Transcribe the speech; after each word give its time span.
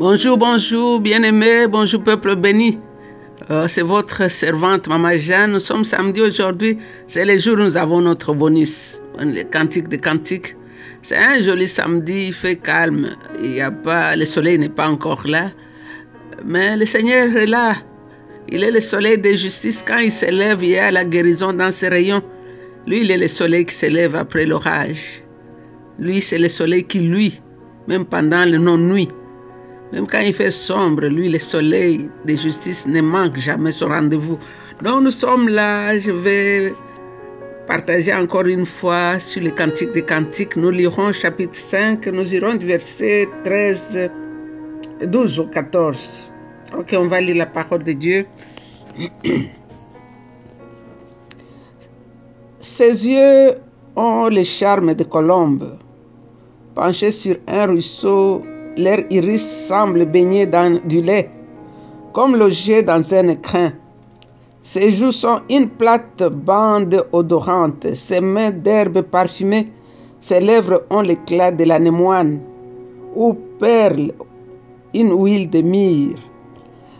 Bonjour, 0.00 0.38
bonjour, 0.38 0.98
bien-aimés, 0.98 1.66
bonjour, 1.68 2.02
peuple 2.02 2.34
béni. 2.34 2.78
Euh, 3.50 3.68
c'est 3.68 3.82
votre 3.82 4.30
servante, 4.30 4.88
Maman 4.88 5.14
Jeanne. 5.14 5.52
Nous 5.52 5.60
sommes 5.60 5.84
samedi 5.84 6.22
aujourd'hui. 6.22 6.78
C'est 7.06 7.26
le 7.26 7.36
jour 7.38 7.58
où 7.58 7.64
nous 7.64 7.76
avons 7.76 8.00
notre 8.00 8.32
bonus, 8.32 8.98
le 9.18 9.42
cantique 9.42 9.90
de 9.90 9.96
cantiques. 9.96 10.56
C'est 11.02 11.18
un 11.18 11.42
joli 11.42 11.68
samedi, 11.68 12.28
il 12.28 12.32
fait 12.32 12.56
calme. 12.56 13.10
Il 13.42 13.52
y 13.52 13.60
a 13.60 13.70
pas, 13.70 14.16
le 14.16 14.24
soleil 14.24 14.58
n'est 14.58 14.70
pas 14.70 14.88
encore 14.88 15.26
là. 15.26 15.50
Mais 16.46 16.78
le 16.78 16.86
Seigneur 16.86 17.36
est 17.36 17.44
là. 17.44 17.74
Il 18.48 18.64
est 18.64 18.70
le 18.70 18.80
soleil 18.80 19.18
de 19.18 19.32
justice. 19.32 19.84
Quand 19.86 19.98
il 19.98 20.10
s'élève, 20.10 20.64
il 20.64 20.70
y 20.70 20.78
a 20.78 20.90
la 20.90 21.04
guérison 21.04 21.52
dans 21.52 21.70
ses 21.70 21.88
rayons. 21.88 22.22
Lui, 22.86 23.02
il 23.02 23.10
est 23.10 23.18
le 23.18 23.28
soleil 23.28 23.66
qui 23.66 23.74
s'élève 23.74 24.16
après 24.16 24.46
l'orage. 24.46 25.22
Lui, 25.98 26.22
c'est 26.22 26.38
le 26.38 26.48
soleil 26.48 26.84
qui 26.84 27.00
luit, 27.00 27.42
même 27.86 28.06
pendant 28.06 28.46
le 28.46 28.56
non-nuit. 28.56 29.08
Même 29.92 30.06
quand 30.06 30.20
il 30.20 30.32
fait 30.32 30.50
sombre, 30.52 31.06
lui, 31.06 31.28
le 31.28 31.38
soleil 31.38 32.08
de 32.24 32.34
justice 32.34 32.86
ne 32.86 33.00
manque 33.00 33.36
jamais 33.36 33.72
son 33.72 33.88
rendez-vous. 33.88 34.38
Donc 34.82 35.02
nous 35.02 35.10
sommes 35.10 35.48
là, 35.48 35.98
je 35.98 36.12
vais 36.12 36.74
partager 37.66 38.14
encore 38.14 38.46
une 38.46 38.66
fois 38.66 39.18
sur 39.18 39.42
le 39.42 39.50
cantique 39.50 39.92
des 39.92 40.02
cantiques. 40.02 40.56
Nous 40.56 40.70
lirons 40.70 41.12
chapitre 41.12 41.56
5, 41.56 42.06
nous 42.06 42.34
irons 42.34 42.54
du 42.54 42.66
verset 42.66 43.28
13, 43.44 44.10
12 45.06 45.40
au 45.40 45.46
14. 45.46 46.30
Ok, 46.78 46.94
on 46.96 47.08
va 47.08 47.20
lire 47.20 47.36
la 47.36 47.46
parole 47.46 47.82
de 47.82 47.92
Dieu. 47.92 48.26
Ses 52.60 53.08
yeux 53.08 53.54
ont 53.96 54.28
le 54.28 54.44
charme 54.44 54.94
de 54.94 55.02
colombes. 55.04 55.78
Penchés 56.74 57.10
sur 57.10 57.36
un 57.48 57.66
ruisseau, 57.66 58.44
leur 58.80 59.00
iris 59.10 59.66
semble 59.68 60.06
baigner 60.06 60.46
dans 60.46 60.80
du 60.84 61.00
lait, 61.00 61.30
comme 62.12 62.36
logé 62.36 62.82
dans 62.82 63.14
un 63.14 63.28
écrin. 63.28 63.72
Ses 64.62 64.90
joues 64.90 65.12
sont 65.12 65.40
une 65.48 65.68
plate 65.68 66.22
bande 66.24 67.06
odorante, 67.12 67.94
ses 67.94 68.20
mains 68.20 68.50
d'herbe 68.50 69.02
parfumée, 69.02 69.68
ses 70.20 70.40
lèvres 70.40 70.82
ont 70.90 71.00
l'éclat 71.00 71.50
de 71.50 71.64
l'anémoine, 71.64 72.40
ou 73.14 73.34
perle 73.58 74.12
une 74.94 75.12
huile 75.12 75.48
de 75.48 75.62
myrrhe. 75.62 76.18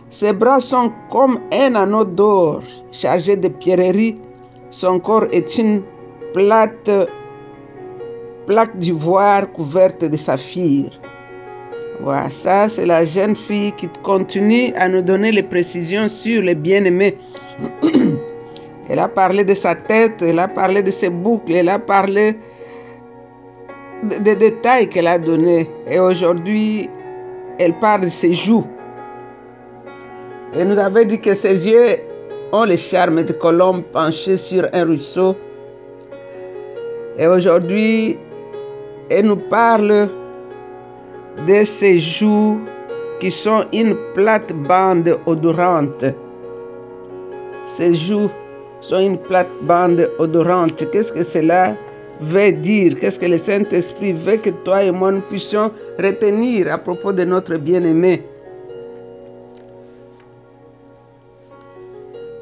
Ses 0.09 0.33
bras 0.33 0.59
sont 0.59 0.91
comme 1.09 1.39
un 1.53 1.75
anneau 1.75 2.03
d'or 2.03 2.61
chargé 2.91 3.37
de 3.37 3.47
pierreries. 3.47 4.17
Son 4.69 4.99
corps 4.99 5.27
est 5.31 5.57
une 5.57 5.83
plate, 6.33 6.91
plaque 8.45 8.77
d'ivoire 8.77 9.49
couverte 9.51 10.03
de 10.03 10.17
saphir. 10.17 10.89
Voilà, 12.03 12.31
ça 12.31 12.67
c'est 12.67 12.87
la 12.87 13.05
jeune 13.05 13.35
fille 13.35 13.73
qui 13.73 13.87
continue 14.01 14.73
à 14.75 14.89
nous 14.89 15.03
donner 15.03 15.31
les 15.31 15.43
précisions 15.43 16.07
sur 16.09 16.41
les 16.41 16.55
bien-aimés. 16.55 17.15
elle 18.89 18.97
a 18.97 19.07
parlé 19.07 19.43
de 19.43 19.53
sa 19.53 19.75
tête, 19.75 20.19
elle 20.23 20.39
a 20.39 20.47
parlé 20.47 20.81
de 20.81 20.89
ses 20.89 21.09
boucles, 21.09 21.53
elle 21.53 21.69
a 21.69 21.77
parlé 21.77 22.37
des 24.01 24.35
détails 24.35 24.89
qu'elle 24.89 25.05
a 25.05 25.19
donnés. 25.19 25.69
Et 25.87 25.99
aujourd'hui, 25.99 26.89
elle 27.59 27.73
parle 27.73 28.01
de 28.01 28.09
ses 28.09 28.33
joues. 28.33 28.65
Et 30.55 30.65
nous 30.65 30.79
avait 30.79 31.05
dit 31.05 31.21
que 31.21 31.35
ses 31.35 31.67
yeux 31.67 31.97
ont 32.51 32.65
le 32.65 32.77
charme 32.77 33.23
de 33.23 33.33
colombe 33.33 33.83
penchée 33.83 34.37
sur 34.37 34.67
un 34.73 34.85
ruisseau. 34.85 35.35
Et 37.19 37.27
aujourd'hui, 37.27 38.17
elle 39.11 39.27
nous 39.27 39.35
parle 39.35 40.09
de 41.47 41.63
ses 41.63 41.99
joues 41.99 42.59
qui 43.19 43.31
sont 43.31 43.65
une 43.71 43.95
plate 44.13 44.53
bande 44.53 45.17
odorante. 45.25 46.05
Ses 47.67 47.93
joues 47.93 48.29
sont 48.81 48.99
une 48.99 49.17
plate 49.17 49.49
bande 49.61 50.09
odorante. 50.19 50.89
Qu'est-ce 50.91 51.13
que 51.13 51.23
cela 51.23 51.75
veut 52.19 52.51
dire? 52.51 52.95
Qu'est-ce 52.99 53.19
que 53.19 53.27
le 53.27 53.37
Saint-Esprit 53.37 54.13
veut 54.13 54.37
que 54.37 54.49
toi 54.49 54.83
et 54.83 54.91
moi 54.91 55.11
nous 55.11 55.21
puissions 55.21 55.71
retenir 55.99 56.71
à 56.73 56.77
propos 56.77 57.13
de 57.13 57.23
notre 57.23 57.57
bien-aimé? 57.57 58.23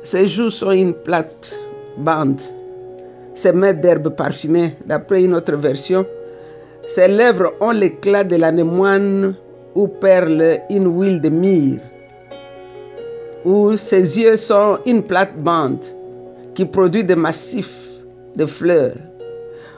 Ses 0.04 0.28
joues 0.28 0.50
sont 0.50 0.72
une 0.72 0.94
plate 0.94 1.60
bande. 1.98 2.42
Ses 3.34 3.54
mains 3.54 3.74
d'herbe 3.74 4.10
parfumée, 4.16 4.76
d'après 4.86 5.24
une 5.24 5.36
autre 5.36 5.56
version. 5.56 6.06
Ses 6.90 7.08
lèvres 7.08 7.54
ont 7.62 7.70
l'éclat 7.70 8.24
de 8.24 8.36
l'anémoine 8.36 9.36
ou 9.76 9.88
perle 9.88 10.58
une 10.72 10.88
huile 11.00 11.22
de 11.22 11.30
myrrhe. 11.30 11.80
Ou 13.46 13.78
ses 13.78 14.20
yeux 14.20 14.38
sont 14.38 14.80
une 14.88 15.04
plate 15.04 15.38
bande 15.38 15.86
qui 16.56 16.66
produit 16.66 17.04
des 17.04 17.16
massifs 17.16 17.90
de 18.36 18.44
fleurs. 18.44 18.96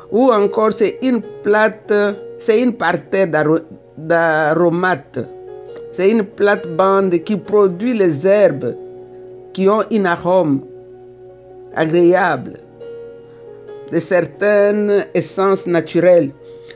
Ou 0.10 0.32
encore 0.32 0.72
c'est 0.72 1.00
une 1.02 1.22
plate, 1.44 1.94
c'est 2.40 2.62
une 2.62 2.72
parterre 2.72 3.28
d'aromates. 3.98 5.20
C'est 5.92 6.12
une 6.12 6.24
plate 6.24 6.74
bande 6.78 7.14
qui 7.26 7.36
produit 7.36 7.94
les 7.94 8.26
herbes 8.26 8.74
qui 9.52 9.68
ont 9.68 9.84
une 9.92 10.06
arôme 10.06 10.62
agréable, 11.76 12.54
de 13.92 14.00
certaines 14.00 15.06
essences 15.14 15.68
naturelles. 15.68 16.32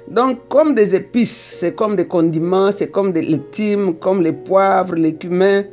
Donc, 0.07 0.47
comme 0.49 0.75
des 0.75 0.93
épices, 0.93 1.57
c'est 1.59 1.73
comme 1.73 1.95
des 1.95 2.05
condiments, 2.05 2.71
c'est 2.71 2.91
comme 2.91 3.11
des 3.11 3.23
légumes, 3.23 3.95
comme 3.95 4.21
les 4.21 4.33
poivres, 4.33 4.93
les 4.93 5.15
cumin. 5.15 5.63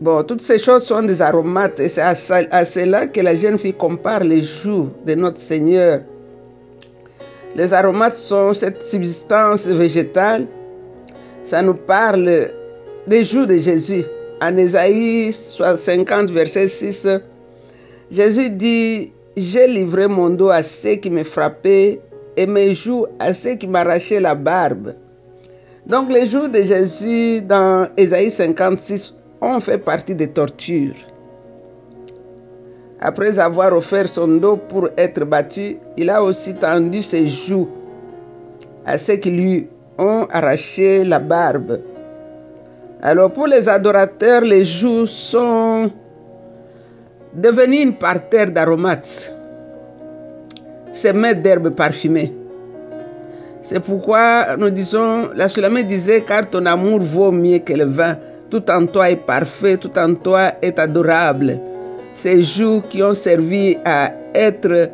Bon, 0.00 0.22
toutes 0.24 0.40
ces 0.40 0.58
choses 0.58 0.84
sont 0.84 1.02
des 1.02 1.20
aromates 1.20 1.78
et 1.78 1.90
c'est 1.90 2.00
à, 2.00 2.14
cela 2.14 3.06
que 3.06 3.20
la 3.20 3.34
jeune 3.34 3.58
fille 3.58 3.74
compare 3.74 4.20
les 4.20 4.40
joues 4.40 4.88
de 5.04 5.14
notre 5.14 5.36
Seigneur. 5.36 6.00
Les 7.54 7.74
aromates 7.74 8.14
sont 8.14 8.54
cette 8.54 8.82
substance 8.82 9.66
végétale. 9.66 10.46
Ça 11.44 11.60
nous 11.60 11.74
parle 11.74 12.50
des 13.06 13.24
joues 13.24 13.44
de 13.44 13.56
Jésus. 13.56 14.04
En 14.40 14.56
Ésaïe 14.56 15.34
50, 15.34 16.30
verset 16.30 16.66
6, 16.66 17.06
Jésus 18.10 18.48
dit, 18.48 19.12
j'ai 19.36 19.66
livré 19.66 20.08
mon 20.08 20.30
dos 20.30 20.48
à 20.48 20.62
ceux 20.62 20.94
qui 20.94 21.10
me 21.10 21.24
frappaient 21.24 22.00
et 22.36 22.46
mes 22.46 22.74
joues 22.74 23.06
à 23.18 23.32
ceux 23.32 23.54
qui 23.54 23.66
m'arrachaient 23.66 24.20
la 24.20 24.34
barbe. 24.34 24.94
Donc 25.86 26.10
les 26.12 26.26
joues 26.26 26.48
de 26.48 26.62
Jésus 26.62 27.40
dans 27.42 27.88
Ésaïe 27.96 28.30
56 28.30 29.14
ont 29.40 29.60
fait 29.60 29.78
partie 29.78 30.14
des 30.14 30.28
tortures. 30.28 30.94
Après 33.00 33.38
avoir 33.38 33.74
offert 33.74 34.08
son 34.08 34.28
dos 34.28 34.56
pour 34.56 34.88
être 34.96 35.24
battu, 35.24 35.78
il 35.96 36.10
a 36.10 36.22
aussi 36.22 36.54
tendu 36.54 37.00
ses 37.00 37.26
joues 37.26 37.68
à 38.84 38.98
ceux 38.98 39.16
qui 39.16 39.30
lui 39.30 39.68
ont 39.98 40.26
arraché 40.30 41.04
la 41.04 41.18
barbe. 41.18 41.80
Alors 43.02 43.32
pour 43.32 43.46
les 43.46 43.68
adorateurs, 43.68 44.42
les 44.42 44.64
joues 44.64 45.06
sont 45.06 45.90
devenus 47.34 47.82
une 47.82 47.94
parterre 47.94 48.50
d'aromates, 48.50 49.34
ces 50.92 51.12
mains 51.12 51.34
d'herbes 51.34 51.70
parfumées. 51.70 52.32
C'est 53.62 53.80
pourquoi 53.80 54.56
nous 54.56 54.70
disons, 54.70 55.30
la 55.34 55.48
Sulamée 55.48 55.84
disait, 55.84 56.22
car 56.22 56.48
ton 56.48 56.64
amour 56.66 57.00
vaut 57.00 57.30
mieux 57.30 57.58
que 57.58 57.72
le 57.74 57.84
vin, 57.84 58.16
tout 58.48 58.68
en 58.70 58.86
toi 58.86 59.10
est 59.10 59.16
parfait, 59.16 59.76
tout 59.76 59.96
en 59.98 60.14
toi 60.14 60.52
est 60.62 60.78
adorable. 60.78 61.58
Ces 62.14 62.42
joues 62.42 62.82
qui 62.88 63.02
ont 63.02 63.14
servi 63.14 63.76
à 63.84 64.12
être 64.34 64.90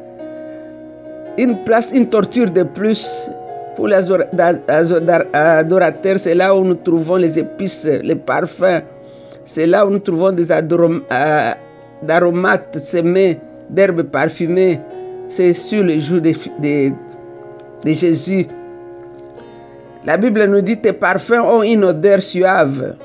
une 1.38 1.62
place, 1.64 1.90
une 1.92 2.08
torture 2.08 2.50
de 2.50 2.62
plus 2.64 3.30
pour 3.76 3.88
les 3.88 4.10
adorateurs, 5.32 6.18
c'est 6.18 6.34
là 6.34 6.54
où 6.54 6.64
nous 6.64 6.74
trouvons 6.76 7.16
les 7.16 7.38
épices, 7.38 7.86
les 8.02 8.14
parfums. 8.16 8.82
C'est 9.44 9.66
là 9.66 9.86
où 9.86 9.90
nous 9.90 9.98
trouvons 9.98 10.32
des 10.32 10.50
aromates 12.08 12.78
semés 12.78 13.38
d'herbes 13.68 14.02
parfumées. 14.02 14.80
C'est 15.28 15.52
sur 15.54 15.82
le 15.82 15.98
jour 15.98 16.20
de, 16.20 16.32
Jésus. 17.92 18.46
La 20.04 20.16
Bible 20.16 20.44
nous 20.44 20.60
dit 20.60 20.76
tes 20.76 20.92
parfums 20.92 21.42
ont 21.44 21.62
une 21.62 21.84
odeur 21.84 22.22
suave. 22.22 22.96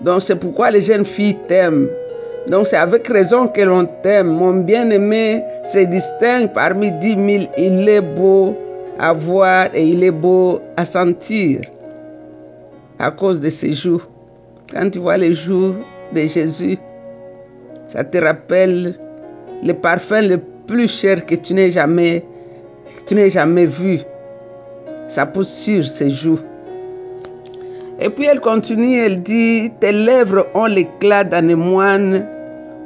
Donc 0.00 0.22
c'est 0.22 0.36
pourquoi 0.36 0.70
les 0.70 0.80
jeunes 0.80 1.04
filles 1.04 1.36
t'aiment. 1.48 1.88
Donc 2.48 2.68
c'est 2.68 2.76
avec 2.76 3.08
raison 3.08 3.48
que 3.48 3.60
l'on 3.60 3.86
t'aime. 4.02 4.28
Mon 4.28 4.54
bien-aimé 4.54 5.42
se 5.64 5.80
distingue 5.80 6.52
parmi 6.52 6.92
dix 6.92 7.16
mille. 7.16 7.48
Il 7.58 7.88
est 7.88 8.00
beau 8.00 8.56
à 8.98 9.12
voir 9.12 9.68
et 9.74 9.84
il 9.84 10.04
est 10.04 10.12
beau 10.12 10.60
à 10.76 10.84
sentir 10.84 11.62
à 12.98 13.10
cause 13.10 13.40
de 13.40 13.50
ses 13.50 13.72
joues. 13.72 14.02
Quand 14.72 14.88
tu 14.90 15.00
vois 15.00 15.16
les 15.16 15.34
joues 15.34 15.74
de 16.14 16.20
Jésus, 16.20 16.78
ça 17.84 18.04
te 18.04 18.18
rappelle 18.18 18.94
le 19.64 19.72
parfum 19.72 20.22
le 20.22 20.38
plus 20.66 20.88
cher 20.88 21.24
que 21.24 21.34
tu 21.34 21.54
n'aies 21.54 21.70
jamais, 21.70 22.24
que 22.98 23.04
tu 23.04 23.14
n'aies 23.14 23.30
jamais 23.30 23.66
vu. 23.66 24.00
Ça 25.08 25.26
pousse 25.26 25.52
sur 25.52 25.86
ses 25.86 26.10
joues. 26.10 26.40
Et 28.00 28.10
puis 28.10 28.26
elle 28.26 28.40
continue, 28.40 28.98
elle 28.98 29.22
dit, 29.22 29.70
tes 29.80 29.92
lèvres 29.92 30.46
ont 30.54 30.66
l'éclat 30.66 31.24
d'anémoine 31.24 32.26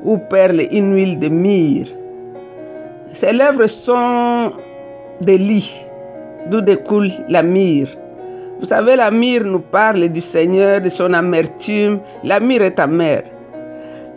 ou 0.04 0.18
perle 0.18 0.66
une 0.70 0.94
huile 0.94 1.18
de 1.18 1.28
myrrhe. 1.28 1.88
Ses 3.12 3.32
lèvres 3.32 3.66
sont 3.66 4.52
des 5.20 5.38
lits, 5.38 5.74
d'où 6.46 6.60
découle 6.60 7.10
la 7.28 7.42
myrrhe. 7.42 7.96
Vous 8.60 8.66
savez, 8.66 8.94
la 8.94 9.10
myrrhe 9.10 9.44
nous 9.44 9.60
parle 9.60 10.08
du 10.10 10.20
Seigneur, 10.20 10.80
de 10.80 10.90
son 10.90 11.12
amertume. 11.12 11.98
La 12.22 12.38
myrrhe 12.38 12.64
est 12.64 12.78
amère. 12.78 13.24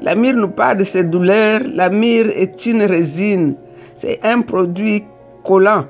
La 0.04 0.16
nous 0.16 0.50
parle 0.50 0.80
de 0.80 0.84
ses 0.84 1.06
douleurs. 1.06 1.62
La 1.74 1.88
est 1.88 2.66
une 2.66 2.84
résine. 2.84 3.56
C'est 3.96 4.20
un 4.22 4.42
produit 4.42 5.06
collant 5.46 5.86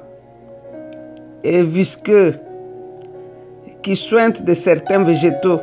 et 1.43 1.63
visqueux 1.63 2.35
qui 3.81 3.95
sointe 3.95 4.43
de 4.43 4.53
certains 4.53 5.03
végétaux. 5.03 5.59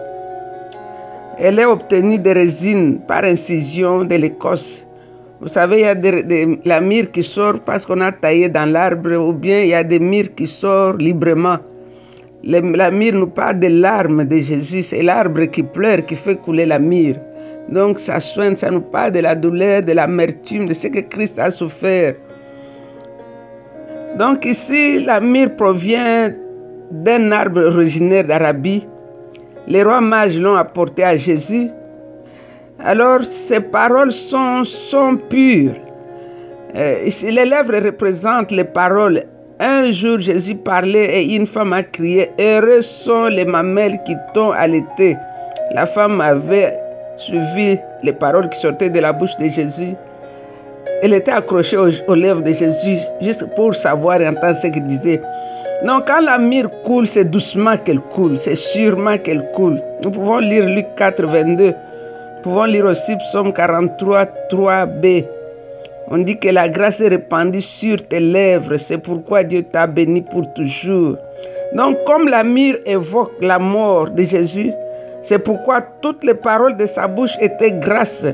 Elle 1.39 1.61
est 1.61 1.65
obtenue 1.65 2.19
de 2.19 2.31
résine 2.31 2.99
par 3.07 3.23
incision 3.23 4.05
de 4.05 4.17
l'écorce. 4.17 4.85
Vous 5.41 5.49
savez, 5.49 5.79
il 5.79 5.83
y 5.83 5.85
a 5.85 5.95
de, 5.95 6.59
la 6.69 6.81
myrrhe 6.81 7.13
qui 7.13 7.23
sort 7.23 7.61
parce 7.61 7.87
qu'on 7.87 8.01
a 8.01 8.11
taillé 8.11 8.49
dans 8.49 8.69
l'arbre, 8.71 9.17
ou 9.17 9.33
bien 9.33 9.61
il 9.61 9.69
y 9.69 9.75
a 9.75 9.85
des 9.85 10.01
myrrhes 10.01 10.35
qui 10.35 10.49
sortent 10.49 11.01
librement. 11.01 11.59
la 12.43 12.91
myrrhe 12.91 13.15
nous 13.15 13.29
parle 13.29 13.61
des 13.61 13.69
larmes 13.71 14.25
de 14.25 14.39
Jésus. 14.39 14.83
C'est 14.83 15.03
l'arbre 15.03 15.45
qui 15.45 15.63
pleure 15.63 16.05
qui 16.05 16.17
fait 16.17 16.35
couler 16.37 16.67
la 16.67 16.81
myrrhe. 16.81 17.30
Donc 17.71 18.01
ça 18.01 18.19
soigne, 18.19 18.57
ça 18.57 18.71
nous 18.71 18.81
parle 18.81 19.13
de 19.13 19.21
la 19.21 19.35
douleur, 19.35 19.83
de 19.83 19.93
l'amertume, 19.93 20.67
de 20.67 20.75
ce 20.75 20.89
que 20.89 21.01
Christ 21.01 21.39
a 21.39 21.51
souffert. 21.51 22.15
Donc 24.19 24.45
ici, 24.45 25.05
la 25.05 25.21
myrrhe 25.21 25.55
provient 25.57 26.31
d'un 26.91 27.31
arbre 27.31 27.61
originaire 27.61 28.25
d'Arabie. 28.25 28.87
Les 29.69 29.85
rois 29.85 30.01
mages 30.01 30.39
l'ont 30.39 30.57
apporté 30.57 31.05
à 31.05 31.17
Jésus. 31.17 31.69
Alors, 32.81 33.23
ces 33.23 33.61
paroles 33.61 34.13
sont, 34.13 34.65
sont 34.65 35.17
pures. 35.17 35.75
Euh, 36.75 37.03
ici, 37.05 37.31
les 37.31 37.45
lèvres 37.45 37.85
représentent 37.85 38.51
les 38.51 38.65
paroles. 38.65 39.25
Un 39.61 39.93
jour, 39.93 40.19
Jésus 40.19 40.57
parlait 40.57 41.23
et 41.23 41.37
une 41.37 41.47
femme 41.47 41.73
a 41.75 41.83
crié 41.83 42.31
Heureux 42.41 42.81
sont 42.81 43.27
les 43.27 43.45
mamelles 43.45 44.01
qui 44.07 44.17
t'ont 44.35 44.51
allaité. 44.53 45.17
La 45.75 45.87
femme 45.87 46.21
avait 46.21 46.75
suivi 47.21 47.79
les 48.03 48.13
paroles 48.13 48.49
qui 48.49 48.59
sortaient 48.59 48.89
de 48.89 48.99
la 48.99 49.13
bouche 49.13 49.37
de 49.39 49.49
Jésus. 49.49 49.95
Elle 51.03 51.13
était 51.13 51.31
accrochée 51.31 51.77
aux, 51.77 52.15
lèvres 52.15 52.43
de 52.43 52.53
Jésus 52.53 52.99
juste 53.21 53.45
pour 53.55 53.75
savoir 53.75 54.21
et 54.21 54.29
entendre 54.29 54.57
ce 54.57 54.67
qu'il 54.69 54.87
disait. 54.87 55.21
Non, 55.85 56.01
quand 56.07 56.21
la 56.21 56.39
mire 56.39 56.69
coule, 56.85 57.07
c'est 57.07 57.25
doucement 57.25 57.77
qu'elle 57.77 58.01
coule, 58.01 58.37
c'est 58.37 58.55
sûrement 58.55 59.17
qu'elle 59.19 59.51
coule. 59.53 59.81
Nous 60.03 60.11
pouvons 60.11 60.39
lire 60.39 60.67
Luc 60.67 60.87
4, 60.97 61.25
22. 61.25 61.67
Nous 61.67 62.43
pouvons 62.43 62.65
lire 62.65 62.87
aussi 62.87 63.17
Psaume 63.17 63.53
43, 63.53 64.25
3b. 64.51 65.25
On 66.09 66.19
dit 66.19 66.39
que 66.39 66.49
la 66.49 66.69
grâce 66.69 67.01
est 67.01 67.09
répandue 67.09 67.61
sur 67.61 67.97
tes 68.09 68.21
lèvres, 68.21 68.77
c'est 68.77 68.99
pourquoi 68.99 69.45
Dieu 69.45 69.63
t'a 69.63 69.87
béni 69.87 70.23
pour 70.23 70.53
toujours. 70.55 71.17
Donc, 71.75 72.03
comme 72.05 72.29
la 72.29 72.43
mire 72.43 72.77
évoque 72.85 73.33
la 73.41 73.59
mort 73.59 74.11
de 74.11 74.23
Jésus, 74.23 74.73
c'est 75.23 75.39
pourquoi 75.39 75.83
toutes 75.83 76.25
les 76.25 76.35
paroles 76.35 76.77
de 76.77 76.87
sa 76.87 77.07
bouche 77.07 77.37
étaient 77.41 77.73
grâce 77.73 78.27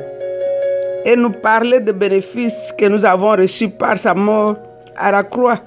et 1.04 1.16
nous 1.16 1.30
parlait 1.30 1.80
des 1.80 1.92
bénéfices 1.92 2.72
que 2.76 2.86
nous 2.86 3.04
avons 3.04 3.30
reçus 3.30 3.68
par 3.68 3.98
sa 3.98 4.14
mort 4.14 4.56
à 4.96 5.12
la 5.12 5.22
croix. 5.22 5.60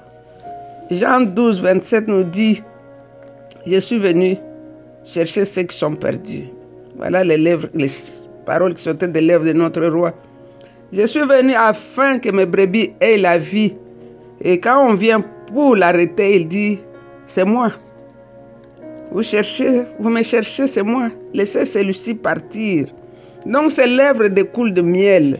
Jean 0.90 1.20
12, 1.20 1.62
27 1.62 2.08
nous 2.08 2.24
dit, 2.24 2.62
je 3.66 3.78
suis 3.78 3.98
venu 3.98 4.36
chercher 5.04 5.44
ceux 5.44 5.62
qui 5.62 5.76
sont 5.76 5.94
perdus. 5.94 6.44
Voilà 6.96 7.22
les, 7.24 7.36
lèvres, 7.36 7.68
les 7.74 7.88
paroles 8.44 8.74
qui 8.74 8.82
sortaient 8.82 9.08
des 9.08 9.20
lèvres 9.20 9.44
de 9.44 9.52
notre 9.52 9.86
roi. 9.86 10.12
Je 10.92 11.06
suis 11.06 11.20
venu 11.20 11.54
afin 11.54 12.18
que 12.18 12.30
mes 12.30 12.46
brebis 12.46 12.92
aient 13.00 13.16
la 13.16 13.38
vie. 13.38 13.74
Et 14.42 14.58
quand 14.58 14.86
on 14.88 14.94
vient 14.94 15.20
pour 15.46 15.76
l'arrêter, 15.76 16.36
il 16.36 16.48
dit, 16.48 16.80
c'est 17.26 17.44
moi. 17.44 17.70
Vous 19.12 19.22
cherchez, 19.22 19.84
vous 19.98 20.10
me 20.10 20.22
cherchez, 20.22 20.66
c'est 20.66 20.82
moi. 20.82 21.10
Laissez 21.34 21.64
celui-ci 21.64 22.14
partir. 22.14 22.86
Donc 23.46 23.70
ses 23.70 23.86
lèvres 23.86 24.28
découlent 24.28 24.74
de 24.74 24.82
miel. 24.82 25.38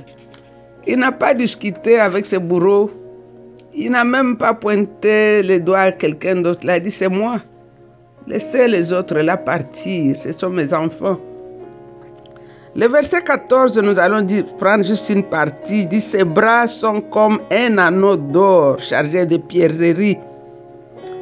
Il 0.86 0.98
n'a 0.98 1.12
pas 1.12 1.34
discuté 1.34 1.98
avec 1.98 2.26
ses 2.26 2.38
bourreaux 2.38 2.90
il 3.74 3.92
n'a 3.92 4.04
même 4.04 4.36
pas 4.36 4.54
pointé 4.54 5.42
les 5.42 5.60
doigts 5.60 5.80
à 5.80 5.92
quelqu'un 5.92 6.36
d'autre. 6.36 6.60
Il 6.64 6.70
a 6.70 6.80
dit, 6.80 6.90
c'est 6.90 7.08
moi. 7.08 7.40
Laissez 8.26 8.66
les 8.68 8.92
autres 8.92 9.18
là 9.18 9.36
partir. 9.36 10.16
Ce 10.16 10.32
sont 10.32 10.50
mes 10.50 10.74
enfants. 10.74 11.18
Le 12.74 12.86
verset 12.86 13.22
14, 13.22 13.78
nous 13.78 13.98
allons 13.98 14.26
prendre 14.58 14.84
juste 14.84 15.08
une 15.10 15.22
partie. 15.22 15.82
Il 15.82 15.88
dit, 15.88 16.00
ses 16.00 16.24
bras 16.24 16.66
sont 16.66 17.00
comme 17.00 17.40
un 17.50 17.78
anneau 17.78 18.16
d'or 18.16 18.80
chargé 18.80 19.24
de 19.24 19.36
pierreries. 19.36 20.18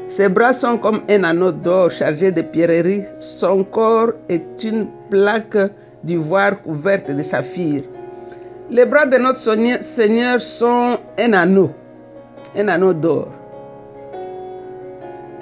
Ses 0.09 0.29
bras 0.29 0.53
sont 0.53 0.79
comme 0.79 1.03
un 1.09 1.25
anneau 1.25 1.53
d'or 1.53 1.91
chargé 1.91 2.33
de 2.33 2.43
pierreries. 2.43 3.05
Son 3.21 3.65
corps 3.65 4.13
est 4.29 4.65
une 4.65 4.87
plaque 5.11 5.59
d'ivoire 6.03 6.61
couverte 6.63 7.11
de 7.11 7.23
saphir. 7.23 7.83
Les 8.71 8.87
bras 8.87 9.07
de 9.07 9.17
notre 9.17 9.39
Seigneur 9.83 10.41
sont 10.41 10.99
un 11.19 11.33
anneau 11.33 11.71
un 12.57 12.69
anneau 12.69 12.95
d'or. 12.95 13.29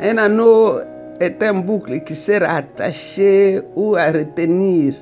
Un 0.01 0.19
anneau 0.19 0.81
est 1.21 1.43
un 1.43 1.55
boucle 1.55 2.01
qui 2.01 2.15
sert 2.15 2.43
à 2.43 2.57
attacher 2.57 3.63
ou 3.75 3.97
à 3.97 4.11
retenir. 4.11 4.95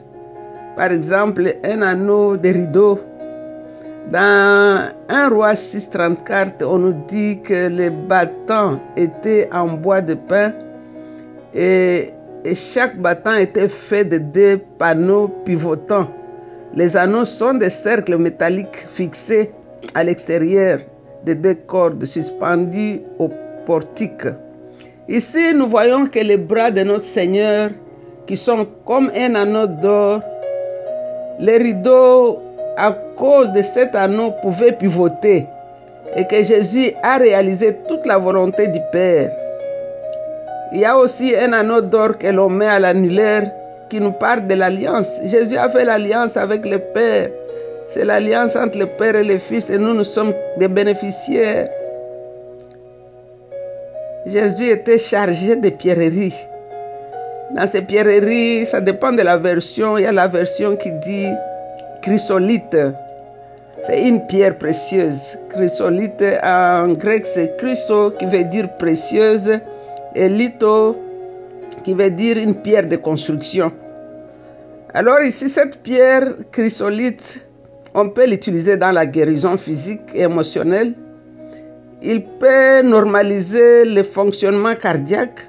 Par 0.77 0.93
exemple, 0.93 1.55
un 1.65 1.83
anneau 1.83 2.37
de 2.37 2.49
rideau. 2.49 3.01
Dans 4.11 4.91
1 5.09 5.29
roi 5.31 5.55
634, 5.57 6.63
on 6.67 6.79
nous 6.79 6.93
dit 7.09 7.41
que 7.41 7.69
les 7.69 7.89
bâtons 7.89 8.79
étaient 8.97 9.49
en 9.51 9.69
bois 9.69 10.03
de 10.03 10.13
pin 10.15 10.53
et, 11.55 12.11
et 12.45 12.55
chaque 12.55 13.01
bâton 13.01 13.33
était 13.33 13.69
fait 13.69 14.05
de 14.05 14.19
deux 14.19 14.61
panneaux 14.79 15.29
pivotants. 15.47 16.09
Les 16.75 16.97
anneaux 16.99 17.25
sont 17.25 17.55
des 17.55 17.71
cercles 17.71 18.19
métalliques 18.19 18.85
fixés 18.89 19.53
à 19.95 20.05
l'extérieur 20.05 20.81
de 21.25 21.33
deux 21.33 21.55
cordes 21.55 22.05
suspendues 22.05 23.01
au 23.19 23.31
portique. 23.65 24.27
Ici, 25.09 25.55
nous 25.55 25.67
voyons 25.67 26.07
que 26.07 26.19
les 26.19 26.37
bras 26.37 26.71
de 26.71 26.83
notre 26.83 27.05
Seigneur, 27.05 27.71
qui 28.27 28.37
sont 28.37 28.67
comme 28.85 29.11
un 29.17 29.35
anneau 29.35 29.67
d'or, 29.67 30.21
les 31.39 31.57
rideaux, 31.57 32.44
à 32.77 32.93
cause 33.17 33.51
de 33.53 33.63
cet 33.63 33.95
anneau, 33.95 34.33
pouvaient 34.43 34.73
pivoter 34.73 35.47
et 36.17 36.27
que 36.27 36.43
Jésus 36.43 36.93
a 37.03 37.19
réalisé 37.19 37.77
toute 37.89 38.07
la 38.07 38.19
volonté 38.19 38.69
du 38.69 38.81
Père. 38.93 39.31
Il 40.73 40.81
y 40.81 40.85
a 40.85 40.97
aussi 40.97 41.35
un 41.37 41.53
anneau 41.53 41.81
d'or 41.81 42.19
que 42.19 42.29
l'on 42.29 42.49
met 42.49 42.67
à 42.67 42.79
l'annulaire 42.79 43.51
qui 43.89 44.01
nous 44.01 44.13
parle 44.13 44.47
de 44.47 44.55
l'alliance. 44.55 45.09
Jésus 45.25 45.57
a 45.57 45.69
fait 45.69 45.85
l'alliance 45.85 46.37
avec 46.37 46.67
le 46.67 46.79
Père 46.79 47.29
c'est 47.89 48.05
l'alliance 48.05 48.57
entre 48.57 48.79
le 48.79 48.87
Père 48.87 49.15
et 49.15 49.25
le 49.25 49.39
Fils 49.39 49.71
et 49.71 49.79
nous, 49.79 49.95
nous 49.95 50.05
sommes 50.05 50.33
des 50.57 50.69
bénéficiaires. 50.69 51.69
Jésus 54.27 54.71
était 54.71 54.99
chargé 54.99 55.55
de 55.57 55.69
pierreries. 55.69 56.35
Dans 57.55 57.67
ces 57.67 57.83
pierreries, 57.83 58.67
ça 58.67 58.81
dépend 58.81 59.13
de 59.13 59.23
la 59.23 59.37
version. 59.37 59.99
Il 59.99 60.03
y 60.03 60.07
a 60.07 60.13
la 60.13 60.29
version 60.29 60.77
qui 60.77 60.91
dit 60.93 61.29
chrysolite. 62.05 62.77
C'est 63.87 64.09
une 64.09 64.27
pierre 64.27 64.59
précieuse. 64.59 65.39
Chrysolite 65.49 66.23
en 66.43 66.89
grec, 66.89 67.27
c'est 67.27 67.57
chryso 67.57 68.11
qui 68.19 68.27
veut 68.27 68.45
dire 68.45 68.69
précieuse 68.77 69.59
et 70.15 70.29
litho 70.29 70.97
qui 71.83 71.95
veut 71.95 72.11
dire 72.11 72.37
une 72.37 72.57
pierre 72.57 72.87
de 72.87 72.97
construction. 72.97 73.73
Alors 74.93 75.21
ici, 75.23 75.49
cette 75.49 75.83
pierre 75.83 76.27
chrysolite 76.53 77.49
on 77.95 78.11
peut 78.11 78.27
l'utiliser 78.27 78.77
dans 78.77 78.93
la 78.93 79.07
guérison 79.07 79.57
physique 79.57 80.03
et 80.15 80.23
émotionnelle. 80.23 80.95
Il 82.03 82.23
peut 82.25 82.83
normaliser 82.83 83.85
le 83.85 84.03
fonctionnement 84.03 84.75
cardiaque. 84.75 85.49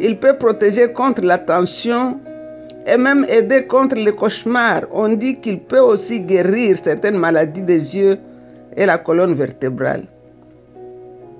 Il 0.00 0.18
peut 0.18 0.36
protéger 0.36 0.92
contre 0.92 1.22
la 1.22 1.38
tension 1.38 2.20
et 2.88 2.96
même 2.96 3.26
aider 3.28 3.66
contre 3.66 3.96
les 3.96 4.12
cauchemars. 4.12 4.82
On 4.92 5.08
dit 5.10 5.34
qu'il 5.34 5.60
peut 5.60 5.80
aussi 5.80 6.20
guérir 6.20 6.76
certaines 6.82 7.18
maladies 7.18 7.62
des 7.62 7.96
yeux 7.96 8.18
et 8.76 8.86
la 8.86 8.98
colonne 8.98 9.34
vertébrale. 9.34 10.04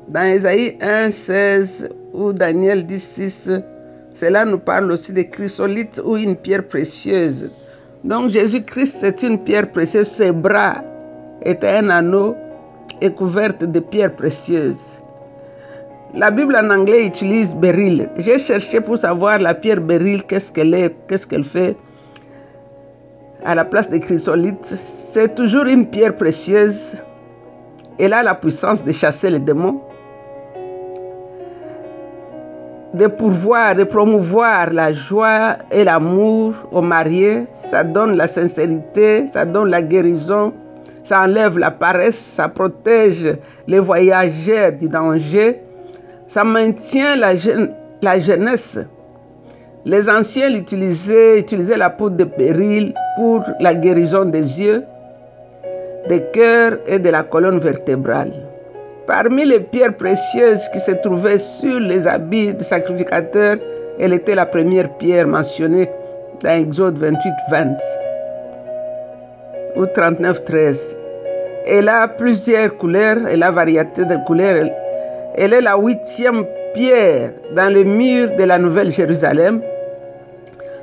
Dans 0.09 0.25
Ésaïe 0.25 0.77
1, 0.81 1.11
16 1.11 1.89
ou 2.13 2.33
Daniel 2.33 2.87
10, 2.87 3.03
6, 3.03 3.51
cela 4.15 4.45
nous 4.45 4.59
parle 4.59 4.91
aussi 4.91 5.13
de 5.13 5.23
chrysolite 5.23 6.01
ou 6.05 6.17
une 6.17 6.37
pierre 6.37 6.67
précieuse 6.67 7.51
donc 8.05 8.31
Jésus-Christ, 8.31 8.99
c'est 9.01 9.23
une 9.23 9.39
pierre 9.39 9.73
précieuse. 9.73 10.07
Ses 10.07 10.31
bras 10.31 10.77
étaient 11.43 11.69
un 11.69 11.91
anneau 11.91 12.37
et 13.01 13.11
couverte 13.11 13.65
de 13.65 13.81
pierres 13.81 14.15
précieuses. 14.15 15.01
La 16.15 16.31
Bible 16.31 16.57
en 16.57 16.71
anglais 16.71 17.05
utilise 17.07 17.55
beryl. 17.55 18.09
J'ai 18.17 18.39
cherché 18.39 18.81
pour 18.81 18.97
savoir 18.97 19.39
la 19.39 19.53
pierre 19.53 19.81
beryl, 19.81 20.25
qu'est-ce 20.25 20.51
qu'elle 20.51 20.73
est, 20.73 20.95
qu'est-ce 21.07 21.27
qu'elle 21.27 21.45
fait. 21.45 21.77
À 23.45 23.55
la 23.55 23.65
place 23.65 23.91
de 23.91 23.99
chrysolite, 23.99 24.65
c'est 24.65 25.35
toujours 25.35 25.67
une 25.67 25.87
pierre 25.87 26.17
précieuse. 26.17 26.97
Elle 27.99 28.15
a 28.15 28.23
la 28.23 28.35
puissance 28.35 28.83
de 28.83 28.91
chasser 28.91 29.29
les 29.29 29.39
démons, 29.39 29.83
de 32.95 33.07
pourvoir, 33.07 33.75
de 33.75 33.85
promouvoir 33.85 34.73
la 34.73 34.95
joie 34.95 35.59
et 35.71 35.85
l'amour 35.85 36.55
aux 36.73 36.83
mariés. 36.83 37.45
Ça 37.53 37.85
donne 37.85 38.17
la 38.17 38.29
sincérité, 38.29 39.27
ça 39.27 39.45
donne 39.45 39.69
la 39.69 39.83
guérison, 39.83 40.55
ça 41.05 41.21
enlève 41.21 41.59
la 41.59 41.71
paresse, 41.71 42.19
ça 42.19 42.49
protège 42.49 43.37
les 43.67 43.79
voyageurs 43.79 44.73
du 44.73 44.89
danger, 44.89 45.61
ça 46.29 46.45
maintient 46.45 47.17
la, 47.17 48.19
jeunesse. 48.21 48.79
Les 49.85 50.09
anciens 50.11 50.55
utilisaient, 50.55 51.41
utilisaient 51.41 51.79
la 51.79 51.89
poudre 51.89 52.17
de 52.17 52.25
péril 52.25 52.95
pour 53.17 53.43
la 53.61 53.75
guérison 53.75 54.27
des 54.27 54.61
yeux, 54.61 54.85
des 56.09 56.23
cœurs 56.33 56.79
et 56.87 56.99
de 56.99 57.09
la 57.09 57.23
colonne 57.23 57.59
vertébrale. 57.59 58.33
Parmi 59.07 59.47
les 59.47 59.61
pierres 59.61 59.97
précieuses 59.97 60.69
qui 60.71 60.81
se 60.81 60.91
trouvaient 60.93 61.39
sur 61.39 61.81
les 61.81 62.07
habits 62.07 62.53
du 62.53 62.63
sacrificateur, 62.63 63.57
elle 63.99 64.13
était 64.13 64.35
la 64.35 64.45
première 64.45 64.99
pierre 64.99 65.27
mentionnée 65.27 65.89
dans 66.43 66.51
Exode 66.51 66.99
28, 66.99 67.19
20 67.51 67.77
ou 69.77 69.87
39, 69.87 70.45
13. 70.45 70.97
Elle 71.67 71.89
a 71.89 72.07
plusieurs 72.07 72.77
couleurs, 72.77 73.19
elle 73.29 73.43
a 73.43 73.51
variété 73.51 74.05
de 74.05 74.17
couleurs. 74.27 74.69
Elle 75.41 75.53
est 75.53 75.61
la 75.61 75.77
huitième 75.77 76.45
pierre 76.75 77.31
dans 77.55 77.73
le 77.73 77.85
mur 77.85 78.35
de 78.35 78.43
la 78.43 78.59
Nouvelle 78.59 78.93
Jérusalem. 78.93 79.63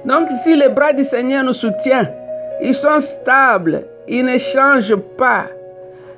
Donc 0.05 0.29
si 0.29 0.55
les 0.55 0.69
bras 0.69 0.93
du 0.93 1.03
Seigneur 1.03 1.43
nous 1.43 1.51
soutiennent, 1.51 2.09
ils 2.61 2.73
sont 2.73 3.01
stables, 3.01 3.83
ils 4.07 4.23
ne 4.23 4.37
changent 4.37 4.95
pas. 5.17 5.47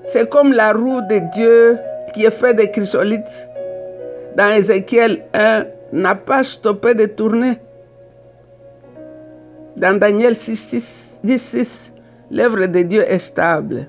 C'est 0.05 0.29
comme 0.29 0.53
la 0.53 0.71
roue 0.71 1.01
de 1.01 1.19
Dieu 1.33 1.79
qui 2.13 2.25
est 2.25 2.31
fait 2.31 2.53
de 2.53 2.65
chrysolites, 2.65 3.49
dans 4.35 4.53
Ézéchiel 4.53 5.23
1, 5.33 5.65
n'a 5.93 6.13
pas 6.13 6.43
stoppé 6.43 6.93
de 6.93 7.07
tourner. 7.07 7.57
Dans 9.77 9.97
Daniel 9.97 10.35
6, 10.35 11.21
10, 11.23 11.37
6, 11.41 11.93
l'œuvre 12.29 12.67
de 12.67 12.83
Dieu 12.83 13.03
est 13.07 13.17
stable. 13.17 13.87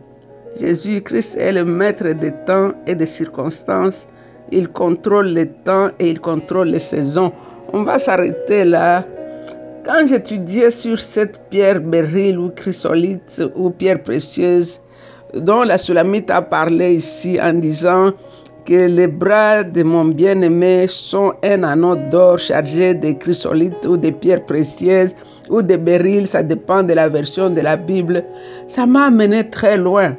Jésus-Christ 0.58 1.36
est 1.36 1.52
le 1.52 1.66
maître 1.66 2.08
des 2.08 2.32
temps 2.46 2.72
et 2.86 2.94
des 2.94 3.06
circonstances. 3.06 4.08
Il 4.50 4.68
contrôle 4.68 5.28
les 5.28 5.48
temps 5.48 5.88
et 5.98 6.10
il 6.10 6.20
contrôle 6.20 6.68
les 6.68 6.78
saisons. 6.78 7.32
On 7.72 7.82
va 7.82 7.98
s'arrêter 7.98 8.64
là. 8.64 9.04
Quand 9.84 10.06
j'étudiais 10.06 10.70
sur 10.70 10.98
cette 10.98 11.38
pierre 11.50 11.80
beryl 11.80 12.38
ou 12.38 12.50
chrysolite 12.50 13.42
ou 13.54 13.70
pierre 13.70 14.02
précieuse, 14.02 14.80
dont 15.34 15.62
la 15.62 15.78
Sulamite 15.78 16.30
a 16.30 16.42
parlé 16.42 16.94
ici 16.94 17.38
en 17.40 17.54
disant 17.54 18.12
que 18.64 18.86
les 18.86 19.06
bras 19.06 19.62
de 19.62 19.82
mon 19.82 20.04
bien-aimé 20.04 20.86
sont 20.88 21.32
un 21.42 21.62
anneau 21.62 21.96
d'or 22.10 22.38
chargé 22.38 22.92
de 22.92 23.12
chrysolites 23.12 23.86
ou 23.86 23.96
de 23.96 24.10
pierres 24.10 24.44
précieuses 24.44 25.14
ou 25.48 25.62
de 25.62 25.76
beryl, 25.76 26.26
ça 26.26 26.42
dépend 26.42 26.82
de 26.82 26.92
la 26.92 27.08
version 27.08 27.48
de 27.48 27.62
la 27.62 27.76
Bible. 27.76 28.22
Ça 28.66 28.84
m'a 28.84 29.06
amené 29.06 29.48
très 29.48 29.78
loin. 29.78 30.14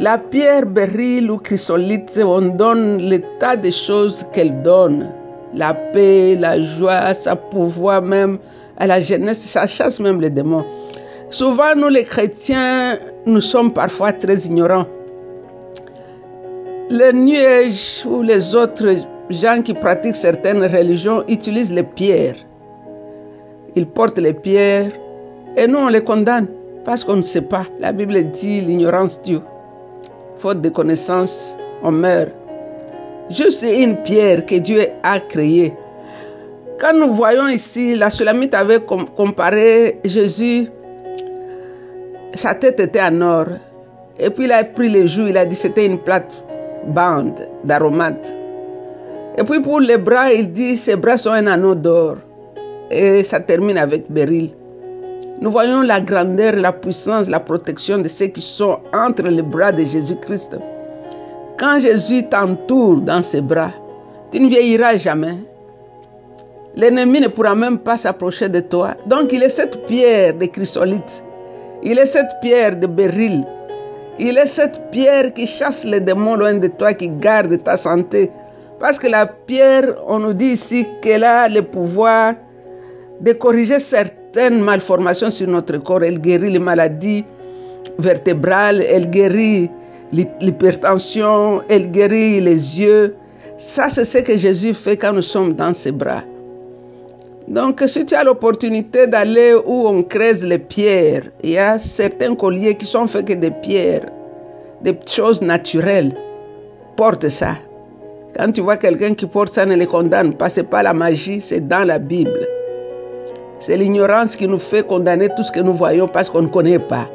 La 0.00 0.16
pierre 0.16 0.64
beryl 0.64 1.28
ou 1.28 1.38
chrysolite, 1.38 2.20
on 2.24 2.40
donne 2.40 2.98
l'état 2.98 3.56
des 3.56 3.72
choses 3.72 4.24
qu'elle 4.32 4.62
donne. 4.62 5.10
La 5.52 5.74
paix, 5.74 6.36
la 6.38 6.62
joie, 6.62 7.12
ça 7.14 7.34
pouvoir 7.34 8.00
même 8.02 8.38
à 8.76 8.86
la 8.86 9.00
jeunesse, 9.00 9.40
ça 9.40 9.66
chasse 9.66 9.98
même 9.98 10.20
les 10.20 10.30
démons. 10.30 10.64
Souvent, 11.30 11.74
nous 11.74 11.88
les 11.88 12.04
chrétiens, 12.04 12.96
nous 13.26 13.40
sommes 13.40 13.72
parfois 13.72 14.12
très 14.12 14.36
ignorants. 14.36 14.86
Les 16.90 17.12
nuages 17.12 18.04
ou 18.06 18.22
les 18.22 18.54
autres 18.54 18.86
gens 19.30 19.62
qui 19.62 19.74
pratiquent 19.74 20.14
certaines 20.14 20.64
religions 20.64 21.24
utilisent 21.26 21.74
les 21.74 21.82
pierres. 21.82 22.36
Ils 23.74 23.86
portent 23.86 24.18
les 24.18 24.32
pierres 24.32 24.92
et 25.56 25.66
nous 25.66 25.78
on 25.78 25.88
les 25.88 26.04
condamne 26.04 26.46
parce 26.84 27.02
qu'on 27.02 27.16
ne 27.16 27.22
sait 27.22 27.42
pas. 27.42 27.64
La 27.80 27.90
Bible 27.90 28.30
dit 28.30 28.60
l'ignorance 28.60 29.20
Dieu. 29.22 29.40
Faute 30.38 30.60
de 30.60 30.68
connaissance, 30.68 31.56
on 31.82 31.92
meurt. 31.92 32.30
Juste 33.30 33.62
une 33.62 33.96
pierre 34.02 34.46
que 34.46 34.56
Dieu 34.56 34.82
a 35.02 35.20
créée. 35.20 35.74
Quand 36.80 36.94
nous 36.94 37.12
voyons 37.12 37.48
ici, 37.48 37.94
la 37.94 38.08
Sulamite 38.08 38.54
avait 38.54 38.80
comparé 38.80 40.00
Jésus 40.04 40.68
sa 42.34 42.54
tête 42.54 42.78
était 42.80 43.02
en 43.02 43.20
or. 43.20 43.46
Et 44.18 44.30
puis 44.30 44.44
il 44.44 44.52
a 44.52 44.64
pris 44.64 44.88
les 44.88 45.06
joues, 45.08 45.26
il 45.28 45.36
a 45.36 45.44
dit 45.44 45.56
c'était 45.56 45.86
une 45.86 45.98
plate 45.98 46.32
bande 46.86 47.40
d'aromates. 47.64 48.34
Et 49.36 49.44
puis 49.44 49.60
pour 49.60 49.80
les 49.80 49.98
bras, 49.98 50.32
il 50.32 50.52
dit 50.52 50.76
ses 50.76 50.96
bras 50.96 51.16
sont 51.16 51.32
un 51.32 51.46
anneau 51.46 51.74
d'or. 51.74 52.16
Et 52.90 53.22
ça 53.22 53.40
termine 53.40 53.78
avec 53.78 54.10
Beryl. 54.10 54.50
Nous 55.40 55.50
voyons 55.50 55.82
la 55.82 56.00
grandeur, 56.00 56.54
la 56.56 56.72
puissance, 56.72 57.28
la 57.28 57.40
protection 57.40 57.98
de 57.98 58.08
ceux 58.08 58.26
qui 58.26 58.40
sont 58.40 58.78
entre 58.92 59.22
les 59.22 59.42
bras 59.42 59.72
de 59.72 59.84
Jésus-Christ. 59.84 60.58
Quand 61.58 61.78
Jésus 61.80 62.24
t'entoure 62.28 63.00
dans 63.00 63.22
ses 63.22 63.40
bras, 63.40 63.70
tu 64.30 64.40
ne 64.40 64.48
vieilliras 64.48 64.96
jamais. 64.96 65.36
L'ennemi 66.74 67.20
ne 67.20 67.28
pourra 67.28 67.54
même 67.54 67.78
pas 67.78 67.96
s'approcher 67.96 68.48
de 68.48 68.60
toi. 68.60 68.94
Donc 69.06 69.32
il 69.32 69.42
est 69.42 69.48
cette 69.48 69.86
pierre 69.86 70.34
de 70.34 70.46
chrysolite 70.46 71.24
il 71.82 71.98
est 71.98 72.06
cette 72.06 72.40
pierre 72.40 72.76
de 72.76 72.86
béryl. 72.86 73.44
Il 74.18 74.36
est 74.36 74.46
cette 74.46 74.90
pierre 74.90 75.32
qui 75.32 75.46
chasse 75.46 75.84
les 75.84 76.00
démons 76.00 76.34
loin 76.34 76.54
de 76.54 76.66
toi, 76.66 76.92
qui 76.92 77.08
garde 77.08 77.62
ta 77.62 77.76
santé. 77.76 78.30
Parce 78.80 78.98
que 78.98 79.06
la 79.06 79.26
pierre, 79.26 79.94
on 80.08 80.18
nous 80.18 80.32
dit 80.32 80.52
ici 80.52 80.86
qu'elle 81.00 81.22
a 81.22 81.48
le 81.48 81.62
pouvoir 81.62 82.34
de 83.20 83.32
corriger 83.32 83.78
certaines 84.38 84.62
malformations 84.62 85.30
sur 85.30 85.48
notre 85.48 85.78
corps. 85.78 86.04
Elle 86.04 86.20
guérit 86.20 86.50
les 86.50 86.60
maladies 86.60 87.24
vertébrales, 87.98 88.82
elle 88.82 89.10
guérit 89.10 89.68
l'hypertension, 90.12 91.62
elle 91.68 91.90
guérit 91.90 92.40
les 92.40 92.80
yeux. 92.80 93.16
Ça, 93.56 93.88
c'est 93.88 94.04
ce 94.04 94.18
que 94.18 94.36
Jésus 94.36 94.74
fait 94.74 94.96
quand 94.96 95.12
nous 95.12 95.22
sommes 95.22 95.54
dans 95.54 95.74
ses 95.74 95.90
bras. 95.90 96.22
Donc, 97.48 97.82
si 97.86 98.06
tu 98.06 98.14
as 98.14 98.22
l'opportunité 98.22 99.08
d'aller 99.08 99.54
où 99.66 99.88
on 99.88 100.04
creuse 100.04 100.44
les 100.44 100.58
pierres, 100.58 101.24
il 101.42 101.50
y 101.50 101.58
a 101.58 101.76
certains 101.78 102.36
colliers 102.36 102.74
qui 102.76 102.86
sont 102.86 103.08
faits 103.08 103.26
que 103.26 103.32
de 103.32 103.48
pierres, 103.48 104.06
des 104.82 104.96
choses 105.06 105.42
naturelles. 105.42 106.14
Porte 106.96 107.28
ça. 107.28 107.56
Quand 108.36 108.52
tu 108.52 108.60
vois 108.60 108.76
quelqu'un 108.76 109.14
qui 109.14 109.26
porte 109.26 109.54
ça, 109.54 109.66
ne 109.66 109.74
les 109.74 109.86
condamne 109.86 110.34
pas. 110.34 110.48
Ce 110.48 110.60
pas 110.60 110.84
la 110.84 110.92
magie, 110.92 111.40
c'est 111.40 111.66
dans 111.66 111.84
la 111.84 111.98
Bible. 111.98 112.57
C'est 113.60 113.76
l'ignorance 113.76 114.36
qui 114.36 114.46
nous 114.46 114.58
fait 114.58 114.86
condamner 114.86 115.28
tout 115.36 115.42
ce 115.42 115.50
que 115.50 115.60
nous 115.60 115.74
voyons 115.74 116.06
parce 116.08 116.30
qu'on 116.30 116.42
ne 116.42 116.48
connaît 116.48 116.78
pas. 116.78 117.08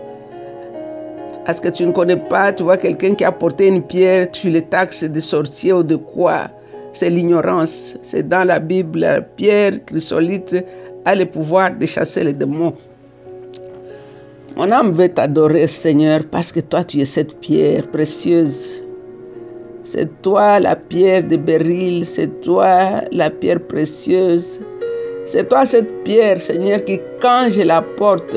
Parce 1.45 1.59
que 1.59 1.69
tu 1.69 1.85
ne 1.85 1.91
connais 1.91 2.17
pas, 2.17 2.53
tu 2.53 2.63
vois 2.63 2.77
quelqu'un 2.77 3.15
qui 3.15 3.23
a 3.23 3.31
porté 3.31 3.67
une 3.67 3.81
pierre, 3.81 4.31
tu 4.31 4.49
le 4.49 4.61
taxes 4.61 5.03
de 5.03 5.19
sorcier 5.19 5.73
ou 5.73 5.83
de 5.83 5.95
quoi 5.95 6.49
c'est 6.93 7.09
l'ignorance. 7.09 7.97
C'est 8.01 8.27
dans 8.27 8.43
la 8.43 8.59
Bible, 8.59 8.99
la 8.99 9.21
pierre 9.21 9.83
chrysolite 9.85 10.55
a 11.05 11.15
le 11.15 11.25
pouvoir 11.25 11.75
de 11.75 11.85
chasser 11.85 12.23
les 12.23 12.33
démons. 12.33 12.75
Mon 14.55 14.71
âme 14.71 14.91
veut 14.91 15.09
t'adorer, 15.09 15.67
Seigneur, 15.67 16.21
parce 16.29 16.51
que 16.51 16.59
toi, 16.59 16.83
tu 16.83 16.99
es 16.99 17.05
cette 17.05 17.39
pierre 17.39 17.87
précieuse. 17.87 18.83
C'est 19.83 20.21
toi 20.21 20.59
la 20.59 20.75
pierre 20.75 21.23
de 21.23 21.35
Beryl, 21.35 22.05
c'est 22.05 22.41
toi 22.41 23.01
la 23.11 23.29
pierre 23.29 23.59
précieuse. 23.59 24.61
C'est 25.25 25.47
toi 25.47 25.65
cette 25.65 26.03
pierre, 26.03 26.41
Seigneur, 26.41 26.83
qui 26.83 26.99
quand 27.21 27.47
je 27.49 27.61
la 27.61 27.81
porte, 27.81 28.35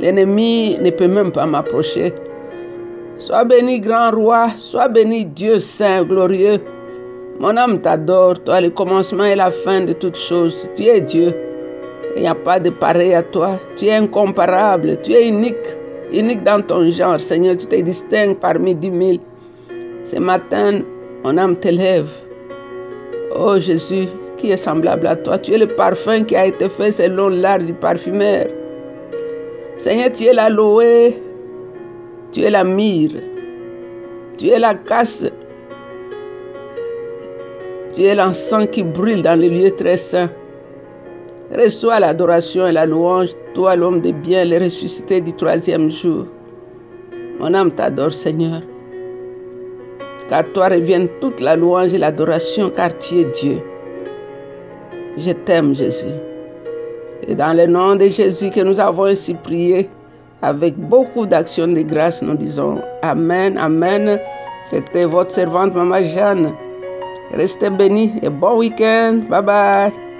l'ennemi 0.00 0.78
ne 0.80 0.90
peut 0.90 1.06
même 1.06 1.30
pas 1.30 1.46
m'approcher. 1.46 2.12
Sois 3.18 3.44
béni, 3.44 3.78
grand 3.78 4.10
roi, 4.10 4.48
sois 4.56 4.88
béni, 4.88 5.24
Dieu 5.26 5.60
saint, 5.60 6.02
glorieux. 6.02 6.58
Mon 7.38 7.56
âme 7.56 7.80
t'adore, 7.80 8.42
toi, 8.42 8.60
le 8.60 8.70
commencement 8.70 9.24
et 9.24 9.36
la 9.36 9.50
fin 9.50 9.82
de 9.82 9.92
toutes 9.92 10.16
choses. 10.16 10.68
Tu 10.74 10.84
es 10.84 11.00
Dieu. 11.00 11.32
Il 12.16 12.22
n'y 12.22 12.28
a 12.28 12.34
pas 12.34 12.58
de 12.60 12.70
pareil 12.70 13.14
à 13.14 13.22
toi. 13.22 13.58
Tu 13.76 13.86
es 13.86 13.94
incomparable. 13.94 15.00
Tu 15.02 15.12
es 15.12 15.28
unique. 15.28 15.54
Unique 16.12 16.42
dans 16.42 16.60
ton 16.62 16.90
genre. 16.90 17.20
Seigneur, 17.20 17.56
tu 17.56 17.66
te 17.66 17.76
distingues 17.80 18.36
parmi 18.36 18.74
dix 18.74 18.90
mille. 18.90 19.20
Ce 20.04 20.16
matin, 20.16 20.80
mon 21.24 21.38
âme 21.38 21.56
t'élève. 21.56 22.10
Oh 23.34 23.58
Jésus, 23.58 24.08
qui 24.42 24.50
est 24.50 24.56
semblable 24.56 25.06
à 25.06 25.14
toi. 25.14 25.38
Tu 25.38 25.52
es 25.52 25.58
le 25.58 25.68
parfum 25.68 26.24
qui 26.24 26.34
a 26.34 26.46
été 26.46 26.68
fait 26.68 26.90
selon 26.90 27.28
l'art 27.28 27.60
du 27.60 27.72
parfumeur. 27.72 28.46
Seigneur, 29.76 30.10
tu 30.10 30.24
es 30.24 30.32
l'aloe. 30.32 31.12
Tu 32.32 32.40
es 32.42 32.50
la 32.50 32.64
myrrhe. 32.64 33.22
Tu 34.36 34.48
es 34.48 34.58
la 34.58 34.74
casse 34.74 35.26
Tu 37.92 38.02
es 38.02 38.14
l'encens 38.16 38.66
qui 38.72 38.82
brûle 38.82 39.22
dans 39.22 39.38
les 39.38 39.48
lieux 39.48 39.70
très 39.70 39.96
saints. 39.96 40.30
Reçois 41.56 42.00
l'adoration 42.00 42.66
et 42.66 42.72
la 42.72 42.86
louange, 42.86 43.28
toi 43.54 43.76
l'homme 43.76 44.00
de 44.00 44.10
bien, 44.10 44.44
le 44.44 44.58
ressuscité 44.58 45.20
du 45.20 45.34
troisième 45.34 45.90
jour. 45.90 46.26
Mon 47.38 47.54
âme 47.54 47.70
t'adore, 47.70 48.12
Seigneur. 48.12 48.62
Qu'à 50.28 50.42
toi 50.42 50.68
revienne 50.68 51.08
toute 51.20 51.40
la 51.40 51.54
louange 51.56 51.92
et 51.92 51.98
l'adoration, 51.98 52.70
car 52.70 52.96
tu 52.96 53.16
es 53.16 53.24
Dieu. 53.24 53.58
Je 55.16 55.32
t'aime, 55.32 55.74
Jésus. 55.74 56.14
Et 57.28 57.34
dans 57.34 57.56
le 57.56 57.66
nom 57.66 57.96
de 57.96 58.06
Jésus 58.06 58.50
que 58.50 58.60
nous 58.60 58.80
avons 58.80 59.04
ainsi 59.04 59.34
prié, 59.34 59.88
avec 60.40 60.76
beaucoup 60.76 61.26
d'actions 61.26 61.68
de 61.68 61.82
grâce, 61.82 62.22
nous 62.22 62.34
disons 62.34 62.80
Amen, 63.02 63.56
Amen. 63.58 64.18
C'était 64.64 65.04
votre 65.04 65.30
servante, 65.30 65.74
Maman 65.74 66.02
Jeanne. 66.02 66.52
Restez 67.32 67.70
bénis 67.70 68.12
et 68.22 68.30
bon 68.30 68.58
week-end. 68.58 69.20
Bye 69.28 69.42
bye. 69.42 70.11